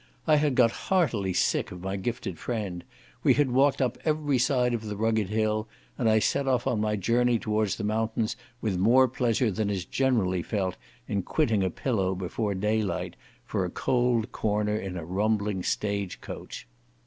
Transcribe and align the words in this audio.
I 0.25 0.37
had 0.37 0.55
got 0.55 0.71
heartily 0.71 1.31
tired 1.31 1.71
of 1.71 1.83
my 1.83 1.95
gifted 1.95 2.39
friend; 2.39 2.83
we 3.21 3.35
had 3.35 3.51
walked 3.51 3.83
up 3.83 3.99
every 4.03 4.39
side 4.39 4.73
of 4.73 4.83
the 4.85 4.95
rugged 4.95 5.29
hill, 5.29 5.67
and 5.95 6.09
I 6.09 6.17
set 6.17 6.47
off 6.47 6.65
on 6.65 6.81
my 6.81 6.95
journey 6.95 7.37
towards 7.37 7.75
the 7.75 7.83
mountains 7.83 8.35
with 8.61 8.79
more 8.79 9.07
pleasure 9.07 9.51
than 9.51 9.69
is 9.69 9.85
generally 9.85 10.41
felt 10.41 10.75
in 11.07 11.21
quitting 11.21 11.63
a 11.63 11.69
pillow 11.69 12.15
before 12.15 12.55
daylight, 12.55 13.15
for 13.45 13.63
a 13.63 13.69
cold 13.69 14.31
corner 14.31 14.75
in 14.75 14.97
a 14.97 15.05
rumbling 15.05 15.61
stage 15.61 16.19
coach. 16.19 16.65